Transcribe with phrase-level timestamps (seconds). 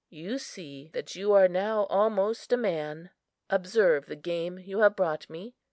[0.09, 3.11] You see that you are now almost a man.
[3.51, 5.53] Observe the game you have brought me!